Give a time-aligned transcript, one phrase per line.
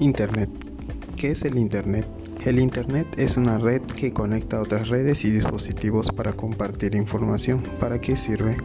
[0.00, 0.48] Internet.
[1.16, 2.06] ¿Qué es el Internet?
[2.46, 7.62] El Internet es una red que conecta otras redes y dispositivos para compartir información.
[7.78, 8.56] ¿Para qué sirve?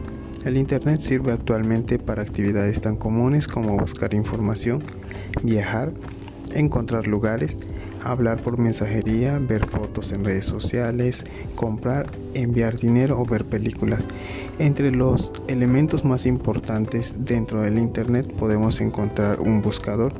[0.46, 4.82] El Internet sirve actualmente para actividades tan comunes como buscar información,
[5.42, 5.92] viajar,
[6.54, 7.58] encontrar lugares,
[8.02, 14.06] hablar por mensajería, ver fotos en redes sociales, comprar, enviar dinero o ver películas.
[14.58, 20.14] Entre los elementos más importantes dentro del Internet podemos encontrar un buscador,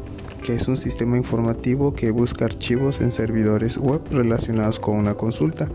[0.47, 5.67] que es un sistema informativo que busca archivos en servidores web relacionados con una consulta.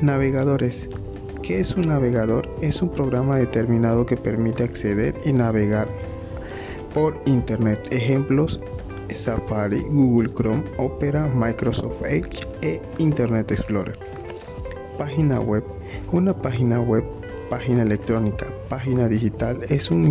[0.00, 0.88] Navegadores.
[1.44, 2.48] ¿Qué es un navegador?
[2.60, 5.86] Es un programa determinado que permite acceder y navegar
[6.92, 7.78] por Internet.
[7.92, 8.58] Ejemplos
[9.14, 13.96] Safari, Google Chrome, Opera, Microsoft Edge e Internet Explorer.
[14.98, 15.62] Página web.
[16.10, 17.04] Una página web,
[17.48, 20.06] página electrónica, página digital es un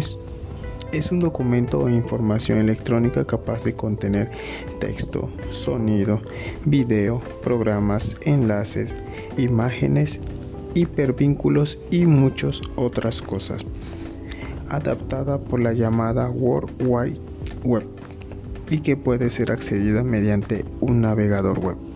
[0.93, 4.29] es un documento o información electrónica capaz de contener
[4.79, 6.21] texto, sonido,
[6.65, 8.95] video, programas, enlaces,
[9.37, 10.21] imágenes,
[10.75, 13.65] hipervínculos y muchas otras cosas.
[14.69, 17.19] Adaptada por la llamada World Wide
[17.63, 17.85] Web
[18.69, 21.92] y que puede ser accedida mediante un navegador web.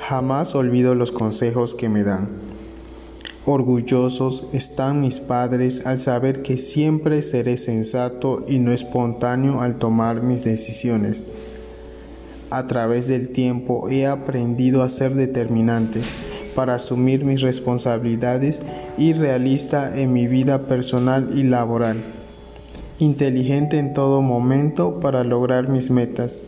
[0.00, 2.28] Jamás olvido los consejos que me dan.
[3.46, 10.22] Orgullosos están mis padres al saber que siempre seré sensato y no espontáneo al tomar
[10.22, 11.22] mis decisiones.
[12.50, 16.00] A través del tiempo he aprendido a ser determinante
[16.54, 18.62] para asumir mis responsabilidades
[18.96, 22.02] y realista en mi vida personal y laboral.
[22.98, 26.40] Inteligente en todo momento para lograr mis metas.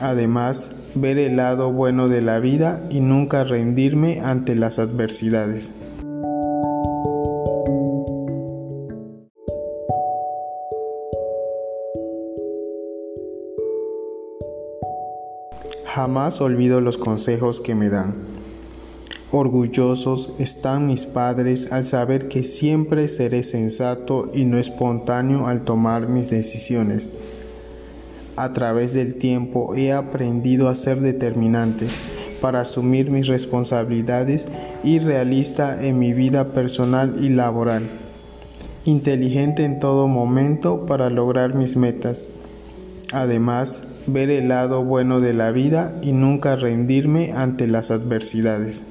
[0.00, 5.72] Además, ver el lado bueno de la vida y nunca rendirme ante las adversidades.
[15.86, 18.14] Jamás olvido los consejos que me dan.
[19.30, 26.08] Orgullosos están mis padres al saber que siempre seré sensato y no espontáneo al tomar
[26.08, 27.08] mis decisiones
[28.42, 31.86] a través del tiempo he aprendido a ser determinante
[32.40, 34.48] para asumir mis responsabilidades
[34.84, 37.88] y realista en mi vida personal y laboral.
[38.84, 42.26] Inteligente en todo momento para lograr mis metas.
[43.12, 48.84] Además, ver el lado bueno de la vida y nunca rendirme ante las adversidades.